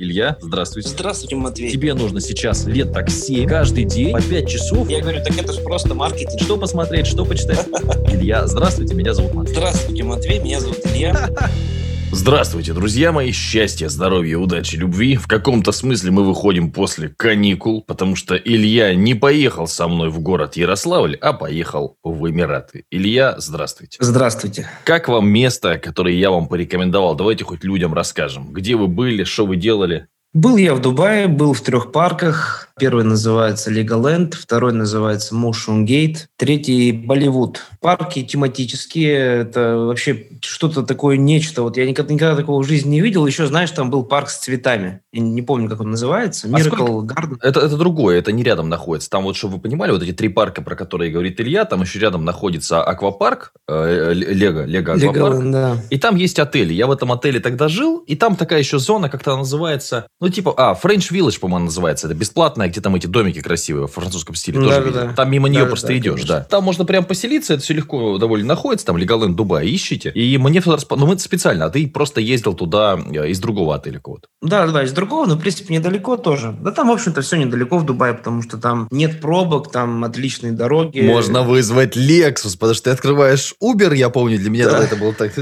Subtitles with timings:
[0.00, 0.90] Илья, здравствуйте.
[0.90, 1.72] Здравствуйте, Матвей.
[1.72, 4.88] Тебе нужно сейчас лет так 7, каждый день по 5 часов.
[4.88, 6.40] Я говорю, так это же просто маркетинг.
[6.40, 7.66] Что посмотреть, что почитать?
[8.08, 9.56] Илья, здравствуйте, меня зовут Матвей.
[9.56, 11.28] Здравствуйте, Матвей, меня зовут Илья.
[12.10, 13.32] Здравствуйте, друзья мои.
[13.32, 15.16] Счастья, здоровья, удачи, любви.
[15.16, 20.18] В каком-то смысле мы выходим после каникул, потому что Илья не поехал со мной в
[20.20, 22.84] город Ярославль, а поехал в Эмираты.
[22.90, 23.98] Илья, здравствуйте.
[24.00, 24.66] Здравствуйте.
[24.84, 27.14] Как вам место, которое я вам порекомендовал?
[27.14, 28.52] Давайте хоть людям расскажем.
[28.52, 30.06] Где вы были, что вы делали?
[30.32, 32.67] Был я в Дубае, был в трех парках.
[32.78, 37.62] Первый называется Legoland, второй называется Motion Gate, третий Болливуд.
[37.80, 41.62] Парки тематические, это вообще что-то такое нечто.
[41.62, 43.26] Вот я никогда, никогда такого в жизни не видел.
[43.26, 45.00] Еще, знаешь, там был парк с цветами.
[45.12, 46.46] Я не помню, как он называется.
[46.46, 47.36] А Miracle сколько- Garden.
[47.42, 49.10] Это, это другое, это не рядом находится.
[49.10, 51.98] Там вот, чтобы вы понимали, вот эти три парка, про которые говорит Илья, там еще
[51.98, 55.50] рядом находится аквапарк, э, Лего, Лего аквапарк.
[55.50, 55.76] Да.
[55.90, 56.72] И там есть отели.
[56.72, 60.54] Я в этом отеле тогда жил, и там такая еще зона, как-то называется, ну, типа,
[60.56, 62.06] а, French Village, по-моему, называется.
[62.06, 64.58] Это бесплатная, где там эти домики красивые в французском стиле.
[64.60, 65.00] тоже Да-да-да.
[65.02, 65.14] видел.
[65.14, 66.34] Там мимо нее Да-да-да, просто идешь, конечно.
[66.36, 66.44] да.
[66.44, 70.10] Там можно прям поселиться, это все легко довольно находится, там Леголенд, Дубай, ищите.
[70.10, 73.74] И мне туда распо- ну, мы специально, а ты просто ездил туда э, из другого
[73.74, 74.28] отеля какого-то.
[74.42, 76.54] Да, да, из другого, но, в принципе, недалеко тоже.
[76.60, 80.52] Да там, в общем-то, все недалеко в Дубае, потому что там нет пробок, там отличные
[80.52, 81.00] дороги.
[81.00, 84.70] Можно вызвать Lexus, потому что ты открываешь Uber, я помню, для меня Да.
[84.72, 85.32] тогда это было так.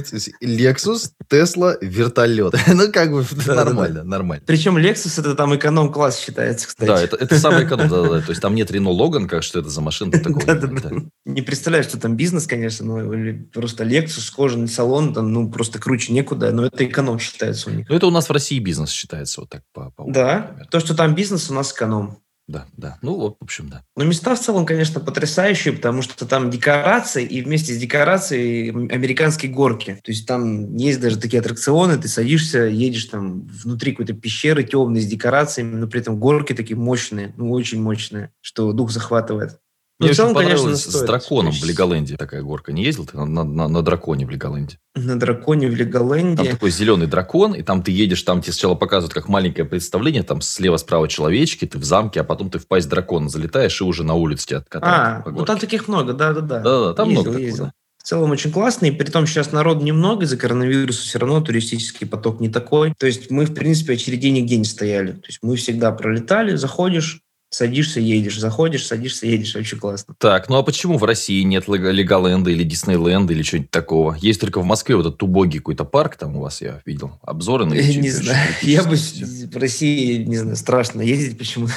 [0.42, 2.54] Lexus, Tesla, вертолет.
[2.77, 4.44] Ну, как бы нормально, нормально.
[4.47, 6.88] Причем Lexus это там эконом-класс считается, кстати.
[6.88, 8.20] Да, это, это самый эконом, да, да.
[8.20, 10.41] То есть там нет Рено Логан, как что это за машина такого.
[11.25, 15.78] Не представляю, что там бизнес, конечно, но или просто Lexus, кожаный салон, там, ну, просто
[15.78, 17.89] круче некуда, но это эконом считается у них.
[17.89, 21.14] Ну, это у нас в России бизнес считается вот так по, Да, то, что там
[21.14, 22.19] бизнес, у нас эконом.
[22.48, 22.98] Да, да.
[23.02, 23.83] Ну, вот, в общем, да.
[23.97, 29.50] Но места в целом, конечно, потрясающие, потому что там декорации, и вместе с декорацией американские
[29.50, 29.98] горки.
[30.05, 35.00] То есть там есть даже такие аттракционы, ты садишься, едешь там внутри какой-то пещеры темной
[35.00, 39.58] с декорациями, но при этом горки такие мощные, ну, очень мощные, что дух захватывает.
[39.98, 42.70] Мне Ну, очень целом, конечно, понравилось с драконом в Леголенде такая горка.
[42.72, 44.78] Не ездил ты на, на- на- на драконе в Леголенде?
[44.94, 46.50] На драконе в Там Леголенде.
[46.50, 50.43] такой зеленый дракон, и там ты едешь, там тебе сначала показывают как маленькое представление, там
[50.43, 54.12] слева-справа человечки, ты в замке, а потом ты в пасть дракона залетаешь, и уже на
[54.15, 56.60] улице тебя откатают А, ну там таких много, да-да-да.
[56.60, 57.65] Да-да, там Ездил, много такого, ездил.
[57.66, 57.72] да.
[57.97, 62.06] В целом очень классно, и при том сейчас народу немного, из-за коронавируса все равно туристический
[62.06, 62.93] поток не такой.
[62.99, 65.12] То есть мы, в принципе, очередей нигде не стояли.
[65.12, 69.54] То есть мы всегда пролетали, заходишь, садишься, едешь, заходишь, садишься, едешь.
[69.56, 70.14] Очень классно.
[70.18, 74.16] Так, ну а почему в России нет Лего- Леголенда или Диснейленда или что-нибудь такого?
[74.20, 77.66] Есть только в Москве вот этот убогий какой-то парк, там у вас я видел обзоры
[77.66, 78.48] на не знаю.
[78.62, 81.72] Я бы в России, не знаю, страшно ездить почему-то.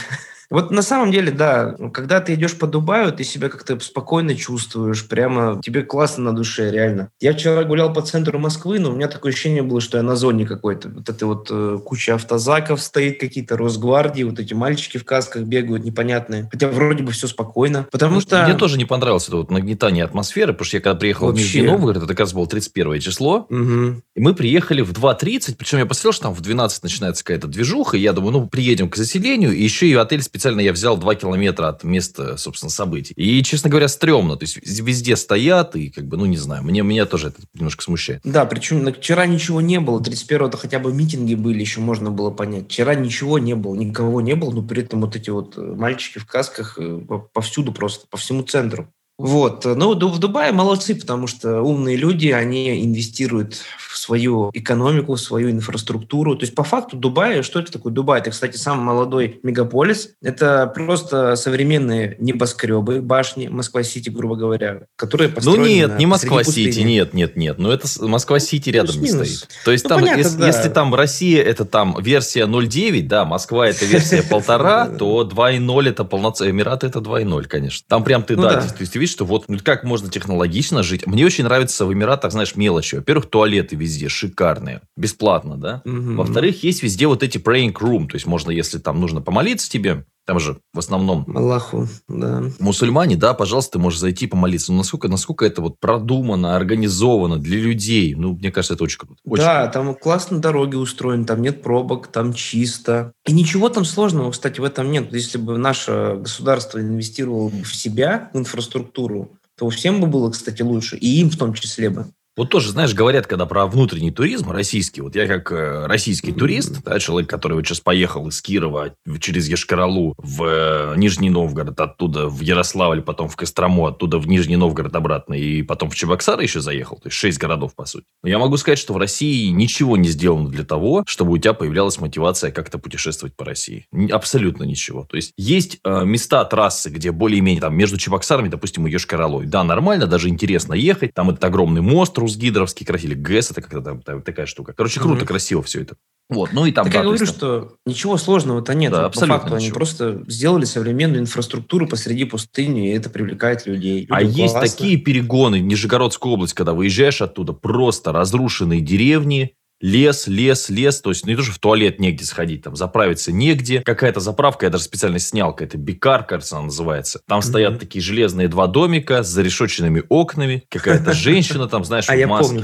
[0.49, 5.07] Вот на самом деле, да, когда ты идешь по Дубаю, ты себя как-то спокойно чувствуешь,
[5.07, 7.09] прямо тебе классно на душе, реально.
[7.19, 10.15] Я вчера гулял по центру Москвы, но у меня такое ощущение было, что я на
[10.15, 10.89] зоне какой-то.
[10.89, 15.83] Вот это вот э, куча автозаков стоит, какие-то Росгвардии, вот эти мальчики в касках бегают
[15.85, 16.49] непонятные.
[16.51, 17.87] Хотя вроде бы все спокойно.
[17.91, 18.43] Потому Ну, что...
[18.43, 21.43] Мне тоже не понравилось это вот нагнетание атмосферы, потому что я когда приехал в Вообще.
[21.59, 24.01] Нижний Новгород, это как раз было 31 число, Мгм.
[24.15, 27.97] и мы приехали в 2.30, причем я посмотрел, что там в 12 начинается какая-то движуха,
[27.97, 31.15] и я думаю, ну, приедем к заселению, и еще и отель специально я взял 2
[31.15, 33.13] километра от места, собственно, событий.
[33.15, 36.81] И, честно говоря, стрёмно, то есть везде стоят, и как бы, ну, не знаю, мне,
[36.81, 38.21] меня тоже это немножко смущает.
[38.23, 39.99] Да, причем на- вчера ничего не было.
[39.99, 42.65] 31-го хотя бы митинги были, еще можно было понять.
[42.65, 46.19] Вчера ничего не было, никого не было, но при этом вот эти вот э, мальчики
[46.19, 48.91] в касках э, по- повсюду просто, по всему центру.
[49.19, 49.65] Вот.
[49.65, 55.51] Ну, в Дубае молодцы, потому что умные люди, они инвестируют в свою экономику, в свою
[55.51, 56.35] инфраструктуру.
[56.37, 58.21] То есть, по факту, Дубай, что это такое Дубай?
[58.21, 60.11] Это, кстати, самый молодой мегаполис.
[60.21, 66.79] Это просто современные небоскребы, башни Москва-Сити, грубо говоря, которые Ну построены нет, на- не Москва-Сити,
[66.79, 67.57] нет, нет, нет.
[67.59, 69.47] Ну это Москва-Сити рядом не стоит.
[69.65, 70.47] То есть Ну, там, понятно, если, да.
[70.47, 76.05] если там Россия это там версия 0.9, да, Москва это версия полтора, то 2.0 это
[76.05, 77.85] полноценный, Эмираты это 2.0, конечно.
[77.89, 78.61] Там прям ты, Ну да, да.
[78.61, 81.05] то есть ты видишь, что вот ну, как можно технологично жить.
[81.07, 82.95] Мне очень нравится в Эмиратах, знаешь, мелочи.
[82.95, 85.81] Во-первых, туалеты везде шикарные, бесплатно, да.
[85.85, 86.17] Мгм.
[86.17, 90.05] Во-вторых, есть везде вот эти praying room, то есть можно, если там нужно помолиться тебе,
[90.29, 92.43] там же в основном Аллаху, да.
[92.59, 94.71] мусульмане, да, пожалуйста, ты можешь зайти помолиться.
[94.71, 99.15] Но насколько, насколько это вот продумано, организовано для людей, ну, мне кажется, это очень круто.
[99.25, 99.73] Очень да, круто.
[99.73, 103.11] там классно дороги устроены, там нет пробок, там чисто.
[103.25, 105.11] И ничего там сложного, кстати, в этом нет.
[105.11, 110.61] Если бы наше государство инвестировало бы в себя, в инфраструктуру, то всем бы было, кстати,
[110.61, 110.95] лучше.
[110.97, 112.05] И им в том числе бы.
[112.39, 116.81] Вот тоже, знаешь, говорят, когда про внутренний туризм российский, вот я как э, российский турист,
[116.85, 122.29] да, человек, который вот сейчас поехал из Кирова через Ешкаралу в э, Нижний Новгород, оттуда
[122.29, 126.61] в Ярославль, потом в Кострому, оттуда в Нижний Новгород обратно, и потом в Чебоксары еще
[126.61, 128.05] заехал, то есть шесть городов, по сути.
[128.23, 131.51] Но я могу сказать, что в России ничего не сделано для того, чтобы у тебя
[131.51, 133.85] появлялась мотивация как-то путешествовать по России.
[134.11, 135.03] Абсолютно ничего.
[135.03, 139.45] То есть, есть э, места, трассы, где более-менее там между Чебоксарами, допустим, и Йошкар-Олой.
[139.45, 141.13] Да, нормально, даже интересно ехать.
[141.13, 143.15] Там этот огромный мост Русгидровский красили.
[143.15, 144.73] ГЭС, это как-то там, такая штука.
[144.73, 145.27] Короче, круто, mm-hmm.
[145.27, 145.95] красиво все это.
[146.29, 146.85] Вот, ну и там...
[146.85, 148.91] Так да, я говорю, есть, что ничего сложного-то нет.
[148.91, 149.65] Да, вот абсолютно по факту ничего.
[149.65, 154.05] они просто сделали современную инфраструктуру посреди пустыни, и это привлекает людей.
[154.11, 154.39] а классно.
[154.39, 161.09] есть такие перегоны, Нижегородская область, когда выезжаешь оттуда, просто разрушенные деревни, лес, лес, лес, то
[161.09, 163.81] есть ну, не то, что в туалет негде сходить, там заправиться негде.
[163.81, 167.21] Какая-то заправка, я даже специально снял, какая-то бикар, кажется, она называется.
[167.27, 167.43] Там mm-hmm.
[167.43, 172.63] стоят такие железные два домика с зарешоченными окнами, какая-то женщина там, знаешь, а в маске.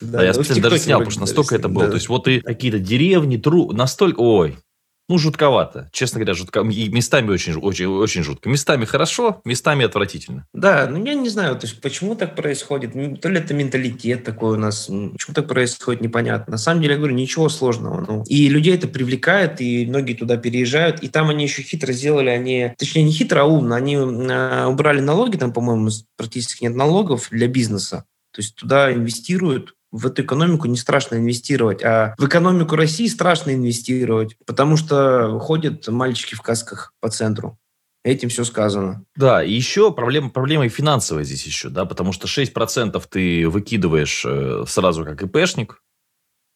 [0.00, 1.84] Да, да, я специально даже снял, потому что настолько это было.
[1.84, 1.90] Да.
[1.92, 4.58] То есть вот и какие-то деревни, тру, настолько, ой,
[5.08, 5.88] ну, жутковато.
[5.92, 6.60] Честно говоря, жутко.
[6.62, 8.48] И местами очень, очень, очень жутко.
[8.48, 10.46] Местами хорошо, местами отвратительно.
[10.52, 12.92] Да, ну я не знаю, то есть почему так происходит.
[13.20, 14.86] То ли это менталитет такой у нас.
[14.86, 16.52] Почему так происходит, непонятно.
[16.52, 18.04] На самом деле, я говорю, ничего сложного.
[18.06, 21.02] Ну, и людей это привлекает, и многие туда переезжают.
[21.02, 23.76] И там они еще хитро сделали, они, точнее, не хитро, а умно.
[23.76, 28.04] Они э, убрали налоги, там, по-моему, практически нет налогов для бизнеса.
[28.32, 33.54] То есть туда инвестируют, в эту экономику не страшно инвестировать, а в экономику России страшно
[33.54, 37.58] инвестировать, потому что ходят мальчики в касках по центру.
[38.04, 39.04] Этим все сказано.
[39.16, 44.24] Да, и еще проблема, проблема и финансовая здесь еще, да, потому что 6% ты выкидываешь
[44.24, 45.82] э, сразу как ИПшник,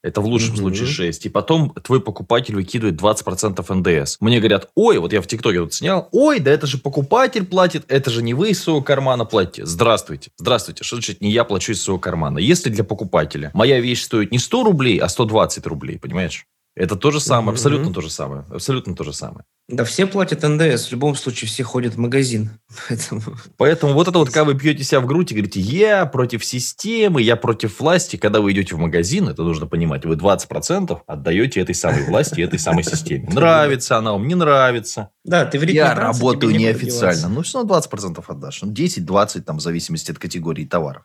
[0.02, 0.60] это в лучшем угу.
[0.60, 1.26] случае 6.
[1.26, 4.16] И потом твой покупатель выкидывает 20% НДС.
[4.20, 7.84] Мне говорят, ой, вот я в ТикТоке вот снял, ой, да это же покупатель платит,
[7.88, 9.66] это же не вы из своего кармана платите.
[9.66, 10.30] Здравствуйте.
[10.36, 10.84] Здравствуйте.
[10.84, 12.38] Что значит не я плачу из своего кармана?
[12.38, 16.46] Если для покупателя моя вещь стоит не 100 рублей, а 120 рублей, понимаешь?
[16.76, 17.52] Это то же самое, mm-hmm.
[17.52, 18.44] абсолютно то же самое.
[18.50, 19.44] Абсолютно то же самое.
[19.70, 20.88] Да, все платят НДС.
[20.88, 22.50] В любом случае, все ходят в магазин.
[22.88, 23.22] Поэтому,
[23.56, 27.22] Поэтому вот это вот, когда вы бьете себя в грудь и говорите, я против системы,
[27.22, 31.74] я против власти, когда вы идете в магазин, это нужно понимать, вы 20% отдаете этой
[31.74, 33.28] самой власти, этой самой системе.
[33.32, 35.10] Нравится она вам, не нравится.
[35.24, 37.28] Да, ты в Я работаю неофициально.
[37.28, 38.62] Ну, все равно 20% отдашь.
[38.62, 41.04] 10-20, ну, там, в зависимости от категории товаров.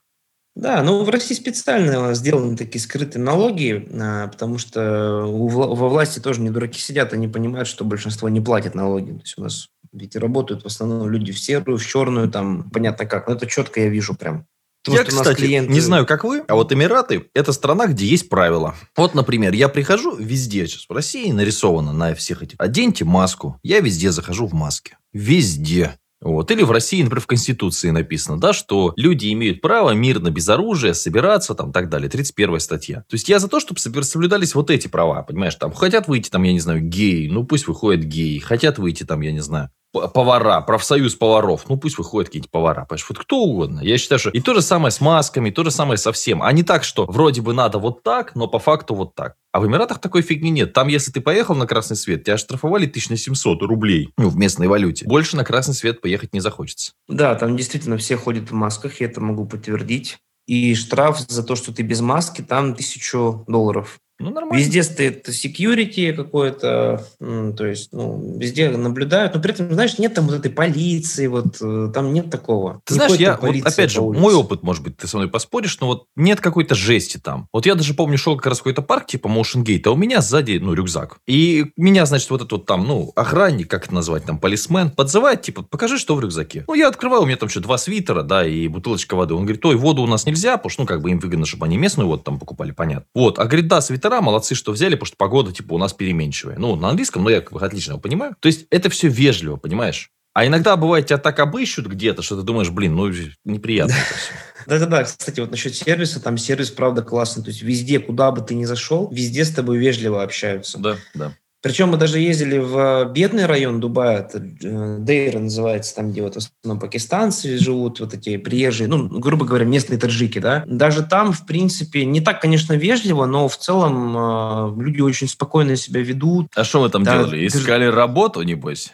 [0.56, 6.40] Да, ну в России специально сделаны такие скрытые налоги, а, потому что во власти тоже
[6.40, 9.12] не дураки сидят, они понимают, что большинство не платит налоги.
[9.12, 13.06] То есть у нас ведь работают в основном люди в серую, в черную, там понятно
[13.06, 13.28] как.
[13.28, 14.46] Но это четко я вижу прям.
[14.84, 15.74] Потому я, кстати, клиенты...
[15.74, 18.76] не знаю, как вы, а вот Эмираты– это страна, где есть правила.
[18.96, 22.56] Вот, например, я прихожу везде сейчас в России нарисовано на всех этих.
[22.60, 23.60] Оденьте маску.
[23.64, 25.00] Я везде захожу в маске.
[25.12, 25.98] Везде.
[26.26, 26.50] Вот.
[26.50, 30.94] Или в России, например, в Конституции написано, да, что люди имеют право мирно, без оружия,
[30.94, 32.10] собираться, там, так далее.
[32.10, 33.02] 31 статья.
[33.08, 36.42] То есть, я за то, чтобы соблюдались вот эти права, понимаешь, там, хотят выйти, там,
[36.42, 39.70] я не знаю, геи, ну, пусть выходят геи, хотят выйти, там, я не знаю,
[40.14, 43.82] повара, профсоюз поваров, ну пусть выходят какие-то повара, понимаешь, вот кто угодно.
[43.82, 46.42] Я считаю, что и то же самое с масками, то же самое со всем.
[46.42, 49.36] А не так, что вроде бы надо вот так, но по факту вот так.
[49.52, 50.74] А в Эмиратах такой фигни нет.
[50.74, 54.36] Там, если ты поехал на красный свет, тебя штрафовали тысяч на 700 рублей ну, в
[54.36, 55.06] местной валюте.
[55.06, 56.92] Больше на красный свет поехать не захочется.
[57.08, 60.18] Да, там действительно все ходят в масках, я это могу подтвердить.
[60.48, 64.00] И штраф за то, что ты без маски, там тысячу долларов.
[64.18, 64.62] Ну, нормально.
[64.62, 70.26] Везде стоит security какое-то, то есть, ну, везде наблюдают, но при этом, знаешь, нет там
[70.28, 72.82] вот этой полиции, вот э, там нет такого.
[72.86, 75.88] Ты знаешь, я, вот, опять же, мой опыт, может быть, ты со мной поспоришь, но
[75.88, 77.50] вот нет какой-то жести там.
[77.52, 80.22] Вот я даже помню, шел как раз какой-то парк, типа Motion Gate, а у меня
[80.22, 81.18] сзади, ну, рюкзак.
[81.28, 85.42] И меня, значит, вот этот вот там, ну, охранник, как это назвать, там, полисмен, подзывает,
[85.42, 86.64] типа, покажи, что в рюкзаке.
[86.70, 89.34] Ну, я открываю, у меня там что, два свитера, да, и бутылочка воды.
[89.34, 91.66] Он говорит, ой, воду у нас нельзя, потому что, ну, как бы им выгодно, чтобы
[91.66, 93.08] они местную воду там покупали, понятно.
[93.14, 95.94] Вот, а говорит, да, свитер свитера, молодцы, что взяли, потому что погода, типа, у нас
[95.94, 96.58] переменчивая.
[96.58, 98.36] Ну, на английском, но я как бы отлично его понимаю.
[98.40, 100.12] То есть, это все вежливо, понимаешь?
[100.34, 103.10] А иногда бывает, тебя так обыщут где-то, что ты думаешь, блин, ну,
[103.46, 104.34] неприятно это все.
[104.68, 107.44] Да-да-да, кстати, вот насчет сервиса, там сервис, правда, классный.
[107.44, 110.78] То есть везде, куда бы ты ни зашел, везде с тобой вежливо общаются.
[110.78, 111.34] Да, да.
[111.66, 116.22] Причем мы даже ездили в э, бедный район Дубая, это э, Дейра называется, там, где
[116.22, 120.64] вот в основном пакистанцы живут, вот эти приезжие, ну, грубо говоря, местные таджики, да.
[120.68, 125.76] Даже там, в принципе, не так, конечно, вежливо, но в целом э, люди очень спокойно
[125.76, 126.50] себя ведут.
[126.56, 127.48] А что вы там да, делали?
[127.48, 127.92] Искали ты...
[127.92, 128.94] работу, небось?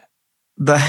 [0.56, 0.80] Да.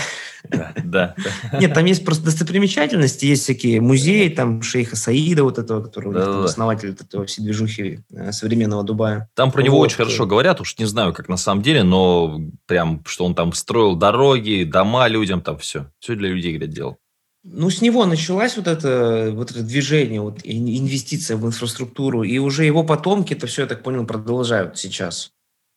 [0.84, 1.14] Да.
[1.58, 6.90] Нет, там есть просто достопримечательности, есть всякие музеи, там шейха Саида, вот этого, который основатель
[6.90, 9.28] этого всей движухи э, современного Дубая.
[9.34, 13.02] Там про него очень хорошо говорят, уж не знаю, как на самом деле, но прям,
[13.06, 15.86] что он там строил дороги, дома людям, там все.
[16.00, 16.98] Все для людей, говорят, делал.
[17.44, 22.64] Ну, с него началось вот это, вот это движение, вот инвестиция в инфраструктуру, и уже
[22.64, 25.32] его потомки это все, я так понял, продолжают сейчас.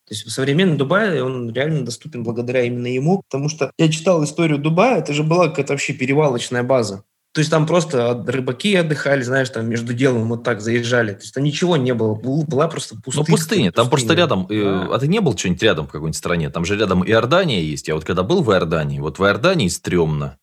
[0.06, 4.58] То есть современный Дубай, он реально доступен благодаря именно ему, потому что я читал историю
[4.58, 7.04] Дубая, это же была какая-то вообще перевалочная база.
[7.36, 11.12] То есть там просто рыбаки отдыхали, знаешь, там между делом вот так заезжали.
[11.12, 12.14] То есть там ничего не было.
[12.14, 13.26] Была просто пустыня.
[13.28, 13.72] Ну, пустыня.
[13.72, 14.46] Там просто рядом...
[14.48, 14.94] Э, да.
[14.94, 16.48] А ты не был что-нибудь рядом в какой-нибудь стране?
[16.48, 17.88] Там же рядом Иордания есть.
[17.88, 20.38] Я вот когда был в Иордании, вот в Иордании стрёмно.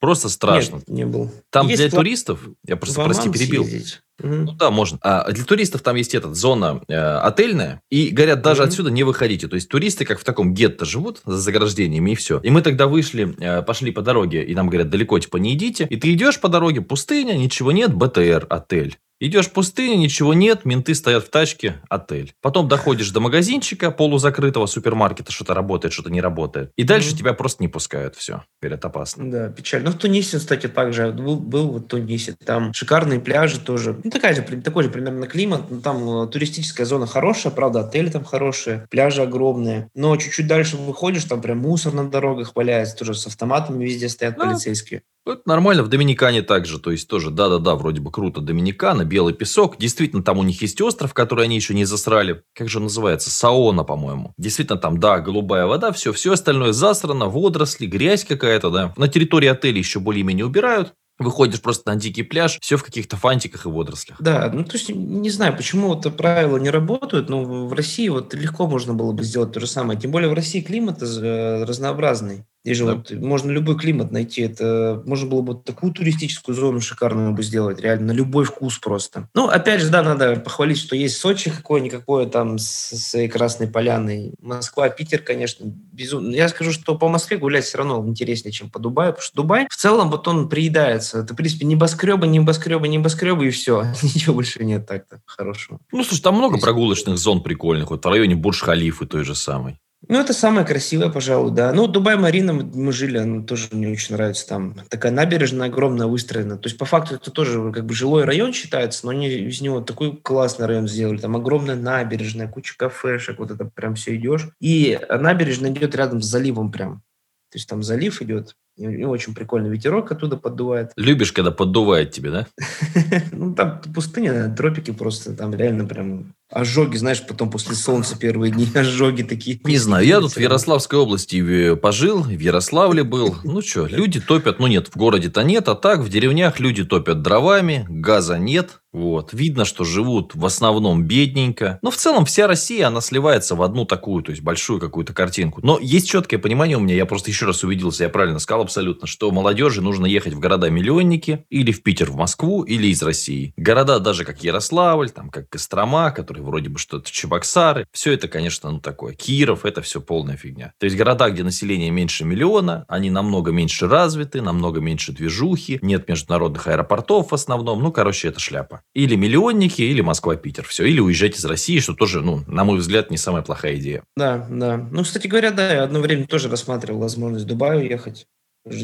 [0.00, 0.76] Просто страшно.
[0.76, 1.30] Нет, не был.
[1.48, 3.64] Там есть для туристов, я просто, прости, перебил.
[3.64, 4.02] Съездить.
[4.20, 4.98] Ну да, можно.
[5.02, 8.66] А для туристов там есть эта зона э, отельная, и говорят, даже mm-hmm.
[8.66, 9.48] отсюда не выходите.
[9.48, 12.40] То есть туристы как в таком гетто живут за заграждениями и все.
[12.40, 15.86] И мы тогда вышли, э, пошли по дороге, и нам говорят, далеко типа не идите.
[15.88, 18.98] И ты идешь по дороге, пустыня, ничего нет, БТР, отель.
[19.20, 22.34] Идешь в пустыню, ничего нет, менты стоят в тачке, отель.
[22.40, 26.70] Потом доходишь до магазинчика полузакрытого супермаркета, что-то работает, что-то не работает.
[26.76, 27.18] И дальше mm-hmm.
[27.18, 28.44] тебя просто не пускают, все.
[28.62, 29.28] Говорят, опасно.
[29.28, 29.90] Да, печально.
[29.90, 32.36] Ну, в Тунисе, кстати, также был, был в Тунисе.
[32.44, 33.98] Там шикарные пляжи тоже.
[34.08, 35.64] Ну, такая же, такой же примерно климат.
[35.68, 39.90] Ну, там э, туристическая зона хорошая, правда, отели там хорошие, пляжи огромные.
[39.94, 44.36] Но чуть-чуть дальше выходишь, там прям мусор на дорогах валяется, тоже с автоматами везде стоят
[44.38, 44.46] да.
[44.46, 45.02] полицейские.
[45.26, 49.76] Это нормально, в Доминикане также, то есть тоже, да-да-да, вроде бы круто, Доминикана, белый песок,
[49.76, 53.30] действительно, там у них есть остров, который они еще не засрали, как же он называется,
[53.30, 54.32] Саона, по-моему.
[54.38, 58.94] Действительно, там, да, голубая вода, все, все остальное засрано, водоросли, грязь какая-то, да.
[58.96, 63.66] На территории отеля еще более-менее убирают, Выходишь просто на дикий пляж, все в каких-то фантиках
[63.66, 64.20] и водорослях.
[64.20, 68.34] Да, ну то есть не знаю, почему это правила не работают, но в России вот
[68.34, 69.98] легко можно было бы сделать то же самое.
[69.98, 72.44] Тем более в России климат э, разнообразный.
[72.68, 73.16] Здесь же да.
[73.16, 74.42] можно любой климат найти.
[74.42, 79.26] Это можно было бы такую туристическую зону шикарную бы сделать, реально на любой вкус просто.
[79.32, 84.34] Ну, опять же, да, надо похвалить, что есть Сочи какое-никакое там с своей Красной Поляной.
[84.42, 86.34] Москва, Питер, конечно, безумно.
[86.34, 89.66] Я скажу, что по Москве гулять все равно интереснее, чем по Дубаю, потому что Дубай
[89.70, 91.20] в целом вот он приедается.
[91.20, 93.86] Это, в принципе, небоскребы, небоскребы, небоскребы и все.
[94.02, 95.80] Ничего больше нет так-то хорошего.
[95.90, 97.88] Ну, слушай, там много прогулочных зон прикольных.
[97.88, 99.80] Вот в районе Бурж-Халифы той же самой.
[100.06, 101.72] Ну, это самое красивое, пожалуй, да.
[101.72, 104.46] Ну, Дубай-Марина, мы жили, она тоже мне очень нравится.
[104.46, 106.56] Там такая набережная огромная выстроена.
[106.56, 109.80] То есть, по факту, это тоже как бы жилой район считается, но они из него
[109.80, 111.18] такой классный район сделали.
[111.18, 114.48] Там огромная набережная, куча кафешек, вот это прям все идешь.
[114.60, 117.02] И набережная идет рядом с заливом прям.
[117.50, 120.92] То есть там залив идет, и очень прикольный ветерок оттуда поддувает.
[120.96, 122.46] Любишь, когда поддувает тебе, да?
[123.32, 128.66] Ну, там пустыня, тропики просто, там реально прям ожоги, знаешь, потом после солнца первые дни
[128.74, 129.60] ожоги такие.
[129.64, 133.36] Не знаю, я тут в Ярославской области пожил, в Ярославле был.
[133.44, 137.22] Ну что, люди топят, ну нет, в городе-то нет, а так в деревнях люди топят
[137.22, 139.34] дровами, газа нет, вот.
[139.34, 141.78] Видно, что живут в основном бедненько.
[141.82, 145.60] Но в целом вся Россия, она сливается в одну такую, то есть большую какую-то картинку.
[145.62, 149.06] Но есть четкое понимание у меня, я просто еще раз увиделся, я правильно сказал абсолютно,
[149.06, 153.52] что молодежи нужно ехать в города-миллионники, или в Питер, в Москву, или из России.
[153.56, 157.86] Города даже как Ярославль, там как Кострома, которые вроде бы что-то Чебоксары.
[157.92, 159.14] Все это, конечно, ну такое.
[159.14, 160.72] Киров, это все полная фигня.
[160.78, 166.08] То есть города, где население меньше миллиона, они намного меньше развиты, намного меньше движухи, нет
[166.08, 167.82] международных аэропортов в основном.
[167.82, 168.82] Ну, короче, это шляпа.
[168.94, 170.64] Или миллионники, или Москва-Питер.
[170.66, 170.84] Все.
[170.84, 174.02] Или уезжать из России, что тоже, ну, на мой взгляд, не самая плохая идея.
[174.16, 174.76] Да, да.
[174.76, 178.26] Ну, кстати говоря, да, я одно время тоже рассматривал возможность в Дубай уехать.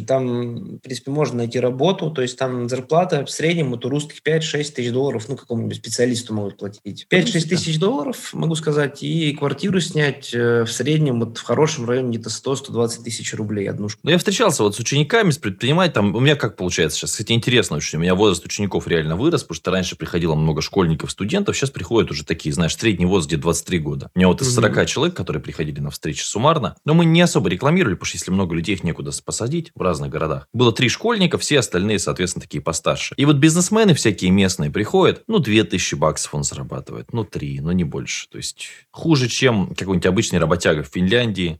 [0.06, 4.20] Там, в принципе, можно найти работу, то есть там зарплата в среднем вот у русских
[4.22, 7.06] 5-6 тысяч долларов, ну, какому-нибудь специалисту могут платить.
[7.10, 12.16] 5-6 тысяч долларов, могу сказать, и квартиру снять э, в среднем вот в хорошем районе
[12.16, 14.00] где-то 100-120 тысяч рублей однушку.
[14.04, 17.76] Ну, я встречался вот с учениками, с предпринимателями, у меня как получается сейчас, кстати, интересно
[17.76, 21.70] очень, у меня возраст учеников реально вырос, потому что раньше приходило много школьников, студентов, сейчас
[21.70, 24.10] приходят уже такие, знаешь, средний возраст где 23 года.
[24.14, 24.86] У меня вот из 40 mm-hmm.
[24.86, 28.54] человек, которые приходили на встречи суммарно, но мы не особо рекламировали, потому что если много
[28.54, 30.48] людей, их некуда посадить в разных городах.
[30.52, 33.14] Было три школьника, все остальные, соответственно, такие постарше.
[33.16, 37.72] И вот бизнесмены всякие местные приходят, ну, две тысячи баксов он зарабатывает, ну, три, но
[37.72, 38.28] не больше.
[38.28, 41.58] То есть, хуже, чем какой-нибудь обычный работяга в Финляндии.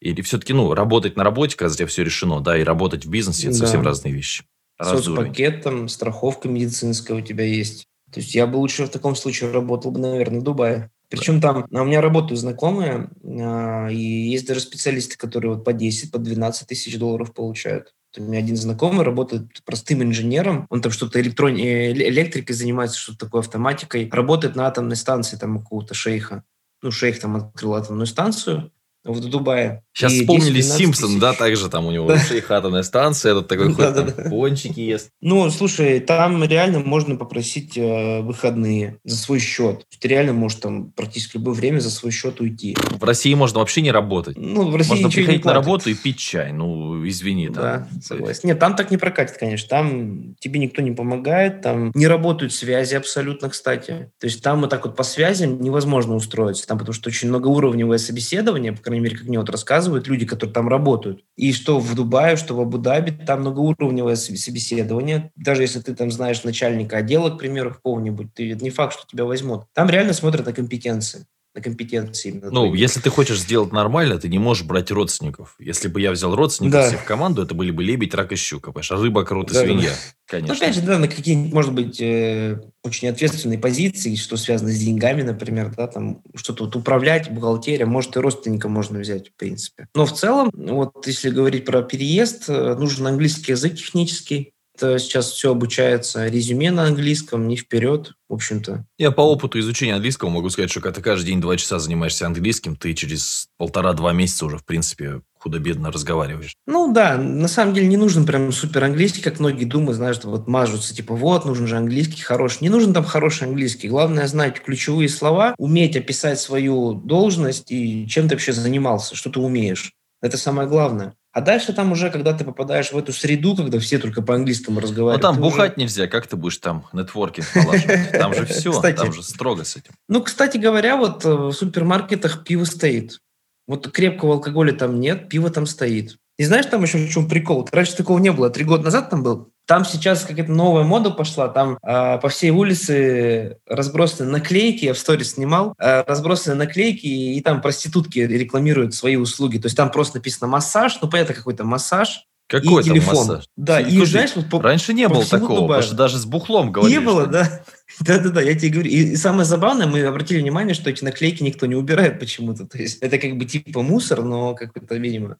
[0.00, 3.10] Или все-таки, ну, работать на работе, когда у тебя все решено, да, и работать в
[3.10, 3.66] бизнесе, это да.
[3.66, 4.44] совсем разные вещи.
[4.82, 7.86] Соцпакет, там, страховка медицинская у тебя есть.
[8.12, 10.90] То есть я бы лучше в таком случае работал бы, наверное, в Дубае.
[11.12, 16.10] Причем там у меня работают знакомые, а, и есть даже специалисты, которые вот по 10,
[16.10, 17.94] по 12 тысяч долларов получают.
[18.16, 21.56] У меня один знакомый работает простым инженером, он там что-то электрон...
[21.56, 26.44] Э, электрикой занимается, что-то такое автоматикой, работает на атомной станции там у какого-то шейха.
[26.82, 28.72] Ну, шейх там открыл атомную станцию,
[29.04, 29.82] в Дубае.
[29.92, 33.72] Сейчас И вспомнили 10-12 Симпсон, да, также там у него шейх атомная станция, этот такой
[33.72, 34.30] ходит, там Да-да-да.
[34.30, 35.10] пончики ест.
[35.20, 39.84] Ну, слушай, там реально можно попросить э, выходные за свой счет.
[39.98, 42.76] Ты реально можешь там практически любое время за свой счет уйти.
[42.98, 44.36] В России можно вообще не работать.
[44.38, 46.52] Ну, в России Можно приходить на работу и пить чай.
[46.52, 47.48] Ну, извини.
[47.48, 47.54] там.
[47.62, 48.40] Да, есть- согласен.
[48.44, 49.68] Нет, там так не прокатит, конечно.
[49.68, 54.10] Там тебе никто не помогает, там не работают связи абсолютно, кстати.
[54.20, 57.98] То есть там вот так вот по связям невозможно устроиться, там потому что очень многоуровневое
[57.98, 61.24] собеседование, по крайней мере, как мне вот рассказывают люди, которые там работают.
[61.36, 65.32] И что в Дубае, что в Абу-Даби, там многоуровневое соб- собеседование.
[65.36, 69.24] Даже если ты там знаешь начальника отдела, к примеру, какого-нибудь, ты, не факт, что тебя
[69.24, 69.64] возьмут.
[69.72, 71.26] Там реально смотрят на компетенции.
[71.54, 72.50] На компетенции именно.
[72.50, 72.80] Ну, твои.
[72.80, 75.54] если ты хочешь сделать нормально, ты не можешь брать родственников.
[75.58, 76.88] Если бы я взял родственников Да.
[76.88, 78.72] все в команду, это были бы лебедь, рак и щука.
[78.72, 78.90] Понимаешь?
[78.90, 79.90] А рыба, крот и Да, да, свинья.
[79.90, 80.54] Ну, Конечно.
[80.54, 85.20] опять же, да, на какие-нибудь, может быть, э, очень ответственные позиции, что связано с деньгами,
[85.20, 89.88] например, да, там что-то вот управлять, бухгалтерия, может, и родственника можно взять, в принципе.
[89.94, 94.51] Но в целом, вот если говорить про переезд, э, нужен английский язык технический.
[94.78, 98.84] Сейчас все обучается резюме на английском, не вперед, в общем-то.
[98.98, 102.26] Я по опыту изучения английского могу сказать, что когда ты каждый день два часа занимаешься
[102.26, 106.54] английским, ты через полтора-два месяца уже, в принципе, худо-бедно разговариваешь.
[106.66, 110.48] Ну да, на самом деле не нужен прям супер английский, как многие думают, знаешь, вот
[110.48, 112.58] мажутся, типа вот, нужен же английский хороший.
[112.62, 113.88] Не нужен там хороший английский.
[113.88, 119.40] Главное знать ключевые слова, уметь описать свою должность и чем ты вообще занимался, что ты
[119.40, 119.92] умеешь.
[120.20, 121.14] Это самое главное.
[121.32, 124.82] А дальше там уже, когда ты попадаешь в эту среду, когда все только по-английскому Но
[124.82, 125.22] разговаривают.
[125.22, 128.10] там ты уже- бухать нельзя, как ты будешь там нетворкинг налаживать?
[128.12, 128.96] Там же все, Кстати.
[128.96, 129.92] там же строго с этим.
[130.08, 133.18] Ну, кстати говоря, вот э, в супермаркетах пиво стоит.
[133.66, 136.16] Вот крепкого алкоголя там нет, пиво там стоит.
[136.38, 137.66] И знаешь, там еще в чем прикол?
[137.72, 139.51] Раньше такого не было, три года назад там был.
[139.66, 144.98] Там сейчас какая-то новая мода пошла, там а, по всей улице разбросаны наклейки, я в
[144.98, 149.58] сторис снимал, а, разбросаны наклейки, и там проститутки рекламируют свои услуги.
[149.58, 153.14] То есть там просто написано массаж, ну понятно, какой-то массаж Какой и там телефон.
[153.16, 153.44] массаж?
[153.56, 155.68] Да, и Слушай, знаешь, вот по- Раньше не по было такого, Дубаю.
[155.68, 156.98] потому что даже с бухлом говорили.
[156.98, 157.60] не было, что- да?
[158.00, 158.90] Да-да-да, я тебе говорю.
[158.90, 162.66] И, и самое забавное, мы обратили внимание, что эти наклейки никто не убирает почему-то.
[162.66, 165.34] То есть это как бы типа мусор, но какой-то, видимо, э,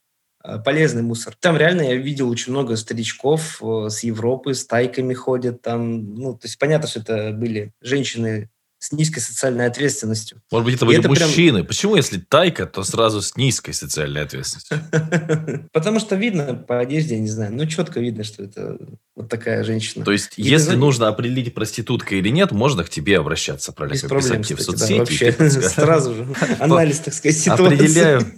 [0.64, 1.34] полезный мусор.
[1.38, 6.14] Там реально я видел очень много старичков э, с Европы, с тайками ходят там.
[6.14, 8.50] Ну, то есть понятно, что это были женщины
[8.82, 10.42] с низкой социальной ответственностью.
[10.50, 11.62] Может быть, это были это прям- мужчины.
[11.62, 15.68] Почему, если тайка, то сразу с низкой социальной ответственностью?
[15.72, 18.76] Потому что видно по одежде, я не знаю, ну четко видно, что это
[19.14, 20.04] вот такая женщина.
[20.04, 23.94] То есть, если нужно определить, проститутка или нет, можно к тебе обращаться, правильно?
[23.94, 25.30] Без проблем, в соцсети.
[25.68, 26.26] сразу же.
[26.58, 27.66] Анализ, так сказать, ситуации.
[27.66, 28.32] Определяю.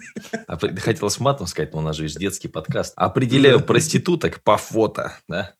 [0.46, 2.92] Опре- Хотелось матом сказать, но у нас же есть детский подкаст.
[2.96, 5.54] Определяю проституток по фото, да?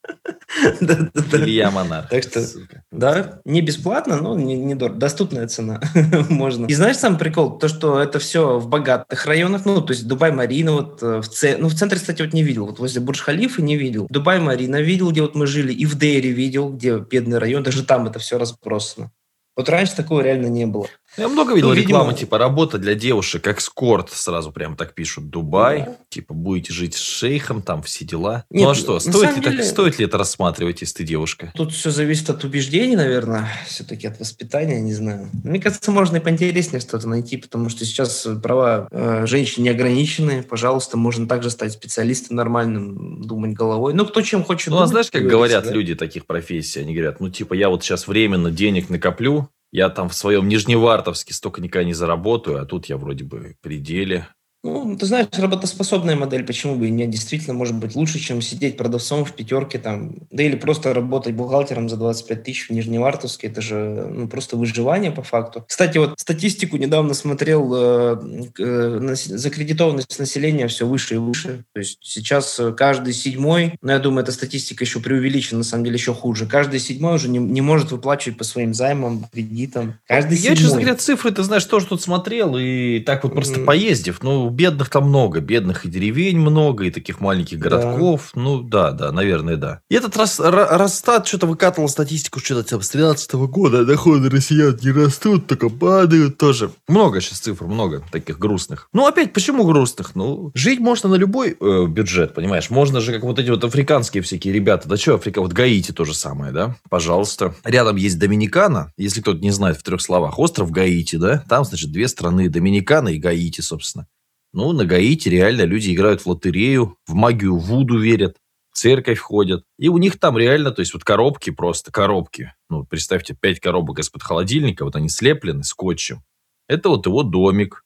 [0.80, 2.10] Илья Монарх.
[2.10, 2.44] Так что-.
[2.90, 4.98] Да, не бесплатно, но не, не дорого.
[4.98, 5.80] Доступная цена.
[6.28, 6.66] Можно.
[6.66, 7.58] И знаешь сам прикол?
[7.58, 11.56] То, что это все в богатых районах, ну, то есть Дубай-Марина, вот э, в, ц...
[11.58, 12.66] ну, в центре, кстати, вот не видел.
[12.66, 14.06] Вот возле Бурж-Халифа не видел.
[14.10, 17.62] Дубай-Марина видел, где вот мы жили, и в Дейре видел, где бедный район.
[17.62, 19.10] Даже там это все разбросано.
[19.56, 20.88] Вот раньше такого реально не было.
[21.16, 25.30] Я много видел Ну, видимо- рекламы, типа работа для девушек, экскорт, сразу прям так пишут.
[25.30, 25.96] Дубай, Да.
[26.08, 28.44] типа будете жить с шейхом, там все дела.
[28.50, 31.52] Нет, ну а что, стоит ли, так- деле- стоит ли это рассматривать, если ты девушка?
[31.54, 35.30] Тут все зависит от убеждений, наверное, все-таки от воспитания, не знаю.
[35.44, 40.42] Мне кажется, можно и поинтереснее что-то найти, потому что сейчас права э, женщин не ограничены.
[40.42, 43.94] Пожалуйста, можно также стать специалистом нормальным, думать головой.
[43.94, 45.70] Ну, кто чем хочет Ну, а думать, знаешь, как говорится, говорят да?
[45.72, 46.80] люди таких профессий?
[46.80, 51.34] Они говорят, ну, типа, я вот сейчас временно денег накоплю, я там в своем Нижневартовске
[51.34, 54.28] столько никогда не заработаю, а тут я вроде бы при деле.
[54.64, 58.78] Ну, ты знаешь, работоспособная модель, почему бы и нет, действительно может быть лучше, чем сидеть
[58.78, 63.60] продавцом в пятерке там, да или просто работать бухгалтером за 25 тысяч в Нижневартовске, это
[63.60, 65.66] же ну, просто выживание по факту.
[65.68, 68.16] Кстати, вот статистику недавно смотрел, э,
[68.58, 73.98] э, закредитованность населения все выше и выше, то есть сейчас э, каждый седьмой, но я
[73.98, 77.60] думаю, эта статистика еще преувеличена, на самом деле еще хуже, каждый седьмой уже не, не
[77.60, 80.80] может выплачивать по своим займам, кредитам, каждый Я, честно седьмой.
[80.84, 83.66] говоря, цифры, ты знаешь, тоже тут смотрел, и так вот просто Мгм.
[83.66, 87.68] поездив, ну, бедных там много, бедных и деревень много, и таких маленьких Да.
[87.70, 89.80] городков, ну, да, да, наверное, да.
[89.90, 95.46] И этот Ро- Росстат что-то выкатывал статистику, что-то с 13 года доходы россиян не растут,
[95.46, 96.70] только падают тоже.
[96.88, 98.88] Много сейчас цифр, много таких грустных.
[98.92, 100.14] Ну, опять, почему грустных?
[100.14, 102.70] Ну, жить можно на любой э, бюджет, понимаешь?
[102.70, 106.04] Можно же, как вот эти вот африканские всякие ребята, да что, Африка, вот Гаити то
[106.04, 106.76] же самое, да?
[106.88, 107.54] Пожалуйста.
[107.64, 111.44] Рядом есть Доминикана, если кто-то не знает в трех словах, остров Гаити, да?
[111.48, 114.06] Там, значит, две страны, Доминикана и Гаити, собственно.
[114.54, 118.36] Ну, на Гаити реально люди играют в лотерею, в магию Вуду верят,
[118.70, 119.64] в церковь ходят.
[119.80, 122.54] И у них там реально, то есть вот коробки просто, коробки.
[122.70, 126.22] Ну, представьте, пять коробок из-под холодильника, вот они слеплены скотчем.
[126.68, 127.84] Это вот его домик.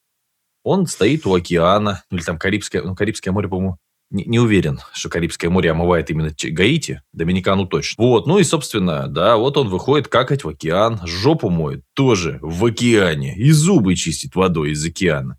[0.63, 3.79] Он стоит у океана, ну или там Карибское, ну, Карибское море, по-моему,
[4.11, 8.05] не, не уверен, что Карибское море омывает именно Гаити, Доминикану точно.
[8.05, 12.63] Вот, ну и, собственно, да, вот он выходит какать в океан, жопу моет тоже в
[12.63, 15.39] океане, и зубы чистит водой из океана.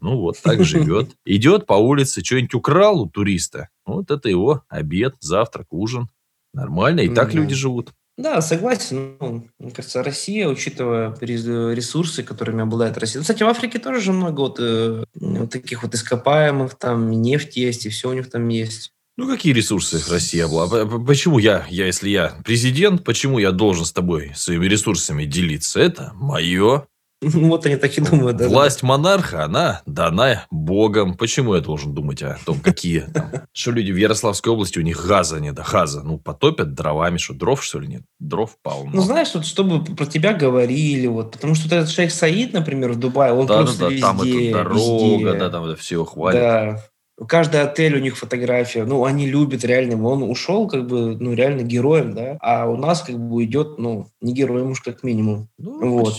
[0.00, 1.10] Ну вот, так живет.
[1.24, 3.68] Идет по улице, что-нибудь украл у туриста.
[3.84, 6.08] Вот это его обед, завтрак, ужин.
[6.52, 7.92] Нормально, и так люди живут.
[8.16, 9.16] Да, согласен.
[9.20, 13.20] Ну, мне кажется, Россия, учитывая ресурсы, которыми обладает Россия.
[13.20, 17.84] Кстати, в Африке тоже же много вот, э, вот таких вот ископаемых, там нефть есть,
[17.84, 18.92] и все у них там есть.
[19.18, 20.66] Ну, какие ресурсы Россия была?
[21.06, 25.80] Почему я, я, если я президент, почему я должен с тобой своими ресурсами делиться?
[25.80, 26.86] Это мое.
[27.34, 28.36] Вот они так и думают.
[28.36, 28.86] Да, Власть да.
[28.88, 31.14] монарха, она дана Богом.
[31.14, 33.30] Почему я должен думать о том, какие там...
[33.52, 36.02] Что люди в Ярославской области, у них газа нет, газа.
[36.02, 38.02] Ну, потопят дровами, что дров, что ли, нет?
[38.18, 38.90] Дров полно.
[38.92, 42.96] Ну, знаешь, вот чтобы про тебя говорили, вот, потому что этот шейх Саид, например, в
[42.96, 45.38] Дубае, он да, просто да, да, везде, там это дорога, везде.
[45.38, 46.40] да, там это все хвалят.
[46.40, 46.84] Да,
[47.28, 48.84] Каждый отель у них фотография.
[48.84, 50.06] Ну, они любят реально.
[50.06, 52.36] Он ушел как бы, ну, реально героем, да.
[52.40, 55.48] А у нас как бы идет, ну, не героем уж как минимум.
[55.58, 56.14] Ну, вот.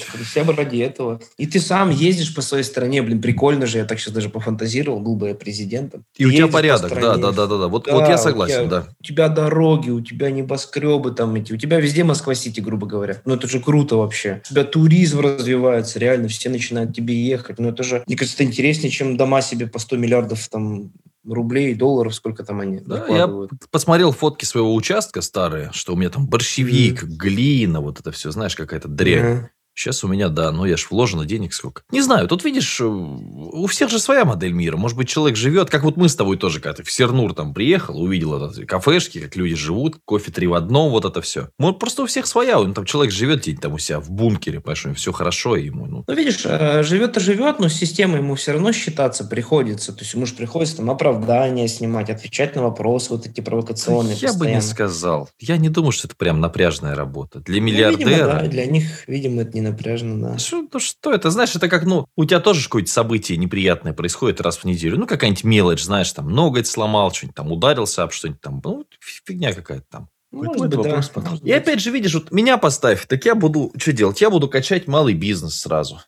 [0.46, 1.20] Бы ради этого.
[1.38, 3.02] И ты сам ездишь по своей стране.
[3.02, 3.78] Блин, прикольно же.
[3.78, 5.00] Я так сейчас даже пофантазировал.
[5.00, 6.04] Был бы я президентом.
[6.16, 6.92] И у тебя порядок.
[6.94, 7.68] Да, да, да, да, да.
[7.68, 8.88] Вот, да, вот я согласен, у тебя, да.
[9.00, 11.54] У тебя дороги, у тебя небоскребы там эти.
[11.54, 13.22] У тебя везде Москва-Сити, грубо говоря.
[13.26, 14.42] Ну, это же круто вообще.
[14.46, 16.00] У тебя туризм развивается.
[16.00, 17.60] Реально все начинают тебе ехать.
[17.60, 20.87] Ну, это же, мне кажется, это интереснее, чем дома себе по 100 миллиардов там
[21.28, 23.30] рублей, долларов, сколько там они да, Я
[23.72, 27.08] посмотрел фотки своего участка старые, что у меня там борщевик, mm.
[27.08, 29.26] глина, вот это все, знаешь, какая-то дрянь.
[29.26, 29.50] Mm.
[29.78, 31.84] Сейчас у меня, да, ну я ж вложено денег сколько.
[31.92, 34.76] Не знаю, тут видишь, э, у всех же своя модель мира.
[34.76, 37.54] Может быть, человек живет, как вот мы с тобой тоже, когда ты в Сернур там
[37.54, 41.50] приехал, увидел это, кафешки, как люди живут, кофе три в одном, вот это все.
[41.60, 44.62] Может, просто у всех своя, он там человек живет где-нибудь там у себя в бункере,
[44.62, 45.86] понимаешь, все хорошо ему.
[45.86, 49.94] Ну, ну видишь, э, живет-то живет, но система ему все равно считаться приходится.
[49.94, 54.16] То есть ему же приходится там оправдания снимать, отвечать на вопросы вот эти провокационные.
[54.16, 54.40] Я постоянно.
[54.40, 55.30] бы не сказал.
[55.40, 57.42] Я не думаю, что это прям напряжная работа.
[57.42, 58.10] Для миллиардера...
[58.10, 60.38] Ну, видимо, да, для них, видимо, это не напряжно, да.
[60.38, 61.30] Что, ну, что это?
[61.30, 64.98] Знаешь, это как, ну, у тебя тоже какое-то событие неприятное происходит раз в неделю.
[64.98, 68.62] Ну, какая-нибудь мелочь, знаешь, там, ноготь сломал, что-нибудь там, ударился об что-нибудь там.
[68.64, 70.10] Ну, фигня какая-то там.
[70.32, 71.38] Может быть, вопрос да.
[71.44, 74.20] И опять же, видишь, вот меня поставь, так я буду, что делать?
[74.20, 76.02] Я буду качать малый бизнес сразу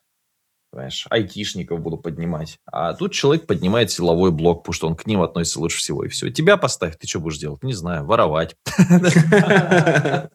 [0.72, 2.58] понимаешь, айтишников буду поднимать.
[2.72, 6.08] А тут человек поднимает силовой блок, потому что он к ним относится лучше всего, и
[6.08, 6.30] все.
[6.30, 7.64] Тебя поставь, ты что будешь делать?
[7.64, 8.56] Не знаю, воровать.
[8.78, 10.30] Ничего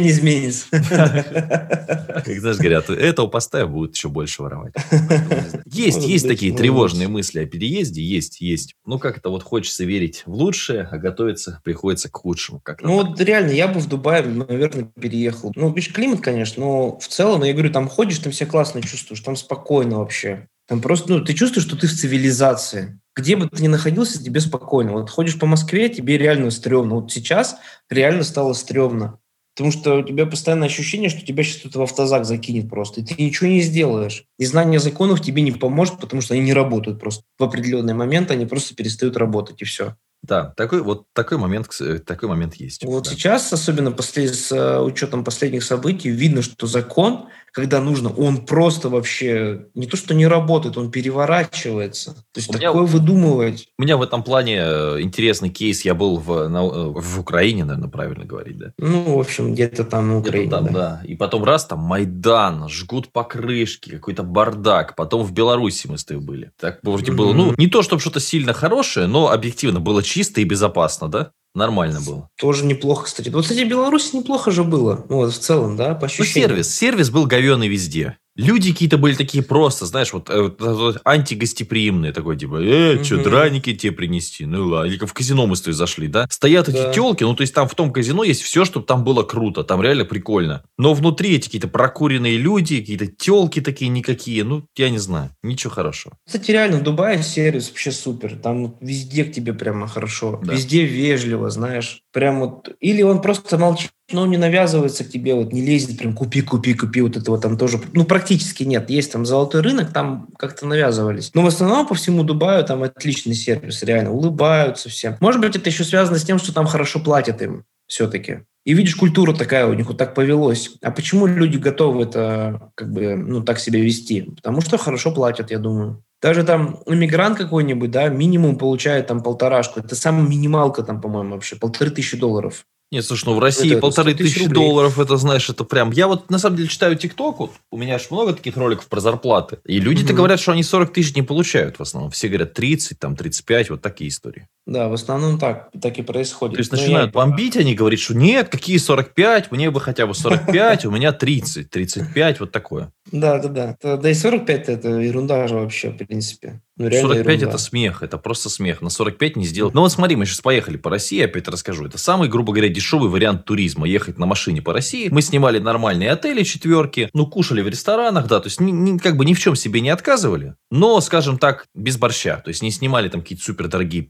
[0.00, 0.66] не изменится.
[0.70, 4.74] Как знаешь, говорят, этого поставь, будет еще больше воровать.
[5.66, 8.74] Есть, есть такие тревожные мысли о переезде, есть, есть.
[8.86, 12.62] Ну, как это вот хочется верить в лучшее, а готовиться приходится к худшему.
[12.80, 15.52] Ну, вот реально, я бы в Дубае, наверное, переехал.
[15.54, 19.20] Ну, видишь, климат, конечно, но в целом, я говорю, там ходишь, там себя классно чувствуешь,
[19.20, 20.48] там спокойно спокойно вообще.
[20.68, 23.00] Там просто, ну, ты чувствуешь, что ты в цивилизации.
[23.14, 24.92] Где бы ты ни находился, тебе спокойно.
[24.92, 26.96] Вот ходишь по Москве, тебе реально стрёмно.
[26.96, 27.56] Вот сейчас
[27.90, 29.18] реально стало стрёмно.
[29.54, 33.04] Потому что у тебя постоянное ощущение, что тебя сейчас кто-то в автозак закинет просто, и
[33.04, 34.24] ты ничего не сделаешь.
[34.38, 37.24] И знание законов тебе не поможет, потому что они не работают просто.
[37.38, 39.96] В определенный момент они просто перестают работать, и все.
[40.22, 41.68] Да, такой вот такой момент,
[42.04, 42.84] такой момент есть.
[42.84, 43.10] Вот да.
[43.10, 48.90] сейчас, особенно после, с э, учетом последних событий, видно, что закон, когда нужно, он просто
[48.90, 52.12] вообще не то, что не работает, он переворачивается.
[52.32, 53.68] То есть у такое меня, выдумывать.
[53.78, 55.82] У меня в этом плане э, интересный кейс.
[55.82, 58.72] Я был в, на, э, в Украине, наверное, правильно говорить, да?
[58.76, 60.50] Ну, в общем, где-то там на Украине.
[60.50, 60.72] Там, да.
[60.72, 61.00] да.
[61.06, 64.94] И потом раз там Майдан, жгут покрышки, какой-то бардак.
[64.94, 66.50] Потом в Беларуси мы с тобой были.
[66.60, 67.14] Так вроде mm-hmm.
[67.16, 71.30] было, ну, не то, чтобы что-то сильно хорошее, но объективно было чисто и безопасно, да?
[71.56, 72.28] Нормально было.
[72.36, 73.30] Тоже неплохо, кстати.
[73.30, 75.06] Вот, кстати, в Беларуси неплохо же было.
[75.08, 76.50] Ну, вот в целом, да, по ну, ощущениям.
[76.50, 76.76] Ну, сервис.
[76.76, 78.18] Сервис был говеный везде.
[78.36, 83.04] Люди какие-то были такие просто, знаешь, вот, э, вот антигостеприимные, такой типа, э, угу.
[83.04, 84.44] что, драники тебе принести?
[84.44, 84.88] Ну ладно.
[84.88, 86.26] Или как в казино мы с тобой зашли, да?
[86.30, 86.72] Стоят да.
[86.72, 89.64] эти телки, ну то есть там в том казино есть все, чтобы там было круто,
[89.64, 90.62] там реально прикольно.
[90.76, 95.72] Но внутри эти какие-то прокуренные люди, какие-то телки такие никакие, ну я не знаю, ничего
[95.72, 96.16] хорошего.
[96.26, 100.52] Кстати, реально в Дубае сервис вообще супер, там везде к тебе прямо хорошо, да.
[100.52, 105.52] везде вежливо, знаешь, прям вот, или он просто молчит, но не навязывается к тебе, вот
[105.52, 108.88] не лезет прям купи, купи, купи, вот этого там тоже, ну, практически нет.
[108.88, 111.32] Есть там золотой рынок, там как-то навязывались.
[111.34, 115.16] Но в основном по всему Дубаю там отличный сервис, реально, улыбаются всем.
[115.20, 118.40] Может быть, это еще связано с тем, что там хорошо платят им все-таки.
[118.64, 120.72] И видишь, культура такая у них, вот так повелось.
[120.82, 124.22] А почему люди готовы это, как бы, ну, так себя вести?
[124.22, 126.02] Потому что хорошо платят, я думаю.
[126.20, 129.80] Даже там иммигрант какой-нибудь, да, минимум получает там полторашку.
[129.80, 132.64] Это самая минималка там, по-моему, вообще, полторы тысячи долларов.
[132.92, 135.90] Нет, слушай, ну в России это, полторы тысячи долларов, это, знаешь, это прям...
[135.90, 139.00] Я вот, на самом деле, читаю ТикТок, вот, у меня же много таких роликов про
[139.00, 140.18] зарплаты, и люди-то угу.
[140.18, 142.12] говорят, что они 40 тысяч не получают в основном.
[142.12, 144.46] Все говорят 30, там, 35, вот такие истории.
[144.66, 146.56] Да, в основном так, так и происходит.
[146.56, 147.20] То есть, Но начинают я...
[147.20, 151.70] бомбить, они говорят, что нет, какие 45, мне бы хотя бы 45, у меня 30,
[151.70, 152.90] 35, вот такое.
[153.12, 153.96] Да, да, да.
[153.96, 156.60] Да и 45 это ерунда же вообще, в принципе.
[156.76, 157.46] Ну, 45 ерунда.
[157.46, 158.82] это смех, это просто смех.
[158.82, 159.72] На 45 не сделать.
[159.72, 161.86] Ну вот смотри, мы сейчас поехали по России, опять расскажу.
[161.86, 163.86] Это самый, грубо говоря, дешевый вариант туризма.
[163.86, 165.08] Ехать на машине по России.
[165.08, 169.16] Мы снимали нормальные отели, четверки, ну, кушали в ресторанах, да, то есть ни, ни, как
[169.16, 170.56] бы ни в чем себе не отказывали.
[170.70, 172.38] Но, скажем так, без борща.
[172.38, 174.02] То есть не снимали там какие-то супер дорогие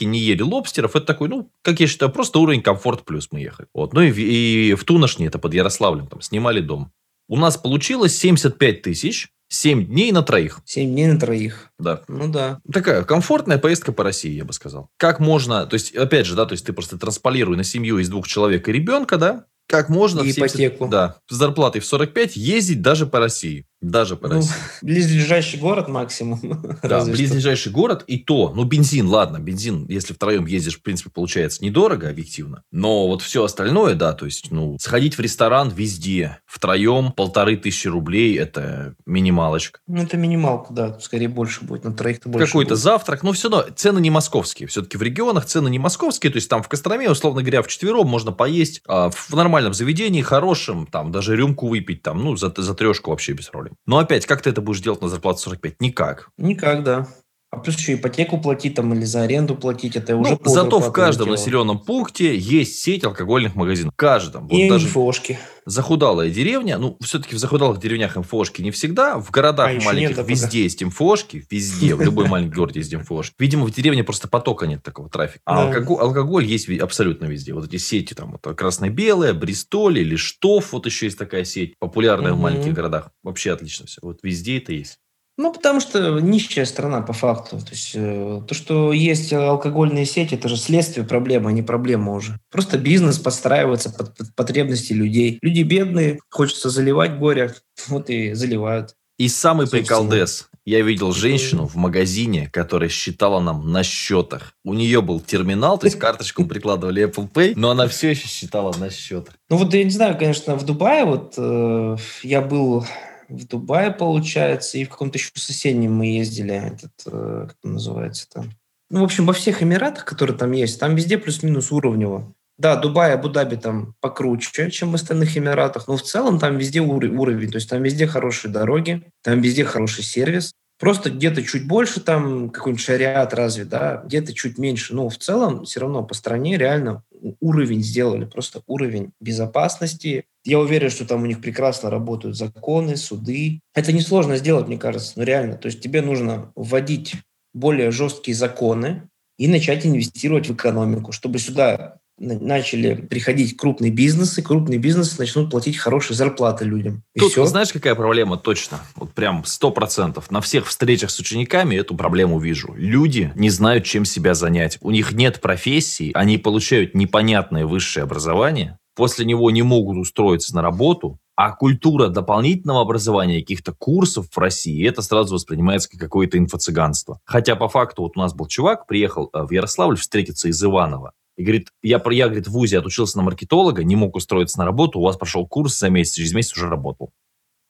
[0.00, 0.96] пятерки, не ели лобстеров.
[0.96, 3.68] Это такой, ну, как я считаю, просто уровень комфорт плюс мы ехали.
[3.74, 3.92] Вот.
[3.92, 6.92] Ну и, и в Туношне, это под Ярославлем, там снимали дом.
[7.28, 10.60] У нас получилось 75 тысяч 7 дней на троих.
[10.64, 11.70] 7 дней на троих.
[11.78, 12.02] Да.
[12.08, 12.60] Ну да.
[12.72, 14.88] Такая комфортная поездка по России, я бы сказал.
[14.96, 18.08] Как можно, то есть, опять же, да, то есть ты просто трансполируй на семью из
[18.08, 20.20] двух человек и ребенка, да, как можно...
[20.22, 20.88] И 70, ипотеку.
[20.88, 23.66] Да, с зарплатой в 45 ездить даже по России.
[23.80, 24.52] Даже по ну, России.
[24.82, 26.40] Близлежащий город максимум.
[26.82, 28.52] Да, близлежащий город и то.
[28.54, 32.62] Ну, бензин, ладно, бензин, если втроем ездишь, в принципе, получается недорого, объективно.
[32.72, 37.88] Но вот все остальное, да, то есть, ну, сходить в ресторан везде втроем полторы тысячи
[37.88, 39.80] рублей, это минималочка.
[39.86, 43.72] Ну, это минималка, да, скорее больше будет, на троих-то больше Какой-то завтрак, но все равно
[43.74, 44.66] цены не московские.
[44.68, 48.08] Все-таки в регионах цены не московские, то есть там в Костроме, условно говоря, в четвером
[48.08, 52.74] можно поесть а, в нормальном заведении, хорошем, там даже рюмку выпить, там, ну, за, за
[52.74, 53.69] трешку вообще без роли.
[53.86, 55.80] Но опять, как ты это будешь делать на зарплату 45?
[55.80, 56.30] Никак.
[56.36, 57.06] Никак, да.
[57.52, 60.92] А плюс еще ипотеку платить там или за аренду платить, это ну, уже Зато в
[60.92, 61.36] каждом дело.
[61.36, 63.92] населенном пункте есть сеть алкогольных магазинов.
[63.92, 64.46] В каждом.
[64.46, 65.36] И вот даже МФОшки.
[65.66, 69.18] Захудалая деревня, ну, все-таки в захудалых деревнях МФОшки не всегда.
[69.18, 73.34] В городах а маленьких нет, везде есть МФОшки, везде, в любой маленький город есть МФОшки.
[73.40, 75.40] Видимо, в деревне просто потока нет такого трафика.
[75.44, 77.52] А алкоголь, алкоголь есть абсолютно везде.
[77.52, 82.32] Вот эти сети там, вот, красно-белая, Бристоль или Штоф, вот еще есть такая сеть, популярная
[82.32, 83.10] в маленьких городах.
[83.24, 83.98] Вообще отлично все.
[84.02, 85.00] Вот везде это есть.
[85.40, 87.56] Ну, потому что нищая страна по факту.
[87.60, 92.12] То есть э, то, что есть алкогольные сети, это же следствие проблемы, а не проблема
[92.12, 92.38] уже.
[92.50, 95.38] Просто бизнес подстраивается под, под потребности людей.
[95.40, 97.54] Люди бедные, хочется заливать горе,
[97.88, 98.94] вот и заливают.
[99.16, 100.50] И самый приколдес.
[100.66, 104.52] Я видел женщину в магазине, которая считала нам на счетах.
[104.62, 108.74] У нее был терминал, то есть карточку прикладывали Apple Pay, но она все еще считала
[108.76, 109.34] на счетах.
[109.48, 112.84] Ну вот я не знаю, конечно, в Дубае вот э, я был
[113.30, 118.50] в Дубае, получается, и в каком-то еще соседнем мы ездили, этот, э, как называется там.
[118.90, 122.34] Ну, в общем, во всех Эмиратах, которые там есть, там везде плюс-минус уровнево.
[122.58, 127.50] Да, Дубай, Абу-Даби там покруче, чем в остальных Эмиратах, но в целом там везде уровень.
[127.50, 130.52] То есть там везде хорошие дороги, там везде хороший сервис.
[130.80, 134.94] Просто где-то чуть больше там какой-нибудь шариат разве, да, где-то чуть меньше.
[134.94, 137.04] Но в целом все равно по стране реально
[137.40, 140.24] уровень сделали, просто уровень безопасности.
[140.42, 143.60] Я уверен, что там у них прекрасно работают законы, суды.
[143.74, 145.56] Это несложно сделать, мне кажется, но реально.
[145.56, 147.14] То есть тебе нужно вводить
[147.52, 149.02] более жесткие законы
[149.38, 155.78] и начать инвестировать в экономику, чтобы сюда начали приходить крупные бизнесы, крупные бизнесы начнут платить
[155.78, 157.02] хорошие зарплаты людям.
[157.14, 157.46] И Тут все.
[157.46, 158.80] знаешь, какая проблема точно?
[158.94, 160.30] Вот прям сто процентов.
[160.30, 162.74] На всех встречах с учениками эту проблему вижу.
[162.76, 164.78] Люди не знают, чем себя занять.
[164.82, 170.62] У них нет профессии, они получают непонятное высшее образование, после него не могут устроиться на
[170.62, 177.18] работу, а культура дополнительного образования, каких-то курсов в России, это сразу воспринимается как какое-то инфо-цыганство.
[177.24, 181.14] Хотя по факту вот у нас был чувак, приехал э, в Ярославль встретиться из Иванова.
[181.40, 184.98] И говорит, я, я говорит, в ВУЗе отучился на маркетолога, не мог устроиться на работу,
[184.98, 187.12] у вас прошел курс за месяц, через месяц уже работал.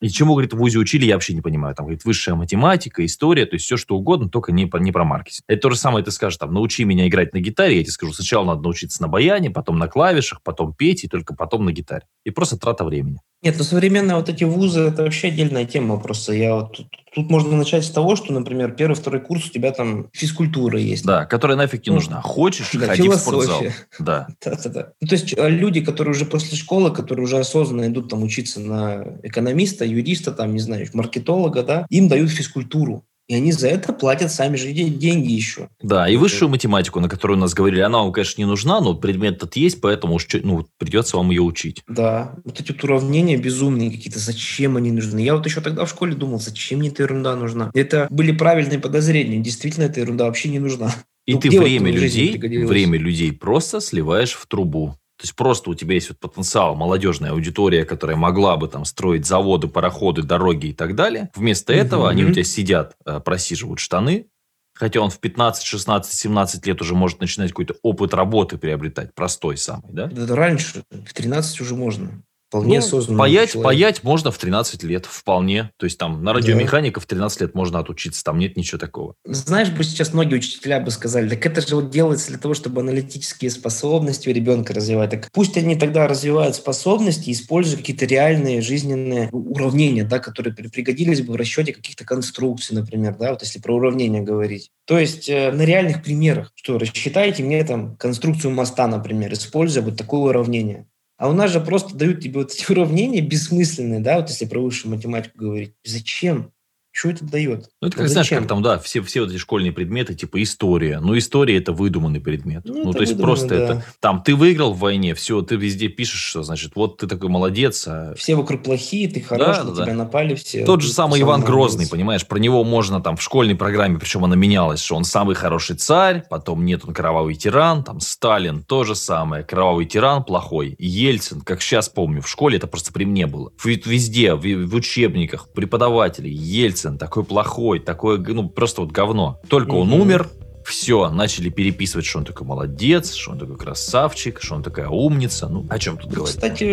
[0.00, 1.76] И чему, говорит, в ВУЗе учили, я вообще не понимаю.
[1.76, 5.44] Там, говорит, высшая математика, история, то есть все, что угодно, только не, не про маркетинг.
[5.46, 8.12] Это то же самое ты скажешь, там, научи меня играть на гитаре, я тебе скажу,
[8.12, 12.06] сначала надо научиться на баяне, потом на клавишах, потом петь, и только потом на гитаре.
[12.24, 13.20] И просто трата времени.
[13.40, 16.32] Нет, ну современные вот эти вузы, это вообще отдельная тема просто.
[16.32, 19.72] Я вот, тут, тут можно начать с того, что, например, первый, второй курс у тебя
[19.72, 21.04] там физкультура есть.
[21.04, 22.20] Да, которая нафиг не ну, нужна.
[22.20, 23.16] Хочешь, да, ходи философия.
[23.16, 23.62] в спортзал.
[23.98, 24.28] Да.
[24.44, 24.92] да, да, да.
[25.00, 28.60] Ну, то есть а, люди, которые уже после школы, которые уже осознанно идут там учиться
[28.60, 33.04] на экономиста, юриста, там, не знаю, маркетолога, да, им дают физкультуру.
[33.30, 35.68] И они за это платят сами же деньги еще.
[35.80, 38.96] Да, и высшую математику, на которую у нас говорили, она вам, конечно, не нужна, но
[38.96, 41.84] предмет этот есть, поэтому уж, ну, придется вам ее учить.
[41.86, 45.20] Да, вот эти вот уравнения безумные какие-то, зачем они нужны?
[45.20, 47.70] Я вот еще тогда в школе думал, зачем мне эта ерунда нужна?
[47.72, 50.92] Это были правильные подозрения, действительно эта ерунда вообще не нужна.
[51.24, 54.96] И ну, ты время людей, время людей просто сливаешь в трубу.
[55.20, 59.26] То есть просто у тебя есть вот потенциал, молодежная аудитория, которая могла бы там строить
[59.26, 61.30] заводы, пароходы, дороги и так далее.
[61.34, 62.10] Вместо этого mm-hmm.
[62.10, 64.26] они у тебя сидят, э, просиживают штаны,
[64.72, 69.58] Хотя он в 15, 16, 17 лет уже может начинать какой-то опыт работы приобретать, простой
[69.58, 70.06] самый, да?
[70.06, 72.22] Это раньше, в 13 уже можно.
[72.50, 73.18] Вполне Ну, осознанно.
[73.20, 73.64] паять, человек.
[73.64, 75.70] паять можно в 13 лет, вполне.
[75.76, 79.14] То есть там на радиомеханика в 13 лет можно отучиться, там нет ничего такого.
[79.24, 82.80] Знаешь, бы сейчас многие учителя бы сказали, так это же вот делается для того, чтобы
[82.80, 85.10] аналитические способности у ребенка развивать.
[85.10, 91.20] Так пусть они тогда развивают способности, используя какие-то реальные жизненные уравнения, да, которые при- пригодились
[91.22, 94.70] бы в расчете каких-то конструкций, например, да, вот если про уравнения говорить.
[94.86, 99.96] То есть э, на реальных примерах, что рассчитайте мне там конструкцию моста, например, используя вот
[99.96, 100.86] такое уравнение.
[101.20, 104.58] А у нас же просто дают тебе вот эти уравнения бессмысленные, да, вот если про
[104.58, 105.74] высшую математику говорить.
[105.84, 106.50] Зачем?
[106.92, 107.70] Что это дает?
[107.80, 110.42] Ну, это как, Вот знаешь, как там, да, все, все вот эти школьные предметы, типа
[110.42, 110.98] история.
[111.00, 112.62] Ну, история– это выдуманный предмет.
[112.64, 113.54] Ну, Ну, то есть, просто да.
[113.54, 113.84] это...
[114.00, 117.84] Там, ты выиграл в войне, все, ты везде пишешь, что, значит, вот ты такой молодец,
[117.86, 120.64] а Все вокруг плохие, ты хорош, Да, на да, тебя напали все.
[120.64, 121.48] Тот же самый сам Иван молодец.
[121.48, 125.36] Грозный, понимаешь, про него можно там в школьной программе, причем она менялась, что он самый
[125.36, 130.74] хороший царь, потом нет, он кровавый тиран, там Сталин то же самое, кровавый тиран плохой,
[130.78, 133.52] Ельцин, как сейчас помню, в школе это просто при мне было.
[133.64, 139.40] Везде, в, в учебниках, преподаватели, Ельцин такой плохой, такой, ну, просто вот говно.
[139.48, 140.00] Только он Мгм.
[140.00, 140.28] умер,
[140.64, 145.48] все, начали переписывать, что он такой молодец, что он такой красавчик, что он такая умница.
[145.48, 146.34] Ну, о чем тут говорить?
[146.36, 146.64] Кстати,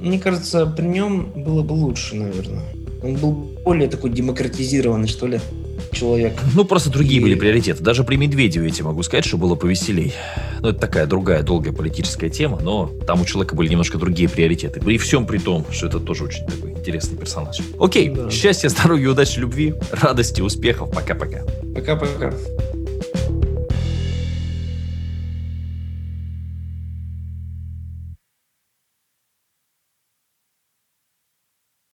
[0.00, 2.62] мне кажется, при нем было бы лучше, наверное.
[3.02, 3.32] Он был
[3.64, 5.40] более такой демократизированный, что ли,
[5.92, 6.34] человек.
[6.54, 7.82] Ну, просто другие И- были приоритеты.
[7.82, 10.14] Даже при Медведеве я тебе могу сказать, что было повеселей.
[10.60, 14.80] Ну, это такая другая, долгая политическая тема, но там у человека были немножко другие приоритеты.
[14.80, 17.58] При всем при том, что это тоже очень такой интересный персонаж.
[17.78, 18.30] Окей, Да.
[18.30, 20.90] счастья, здоровья, удачи, любви, радости, успехов.
[20.92, 21.42] Пока-пока.
[21.74, 22.32] Пока-пока.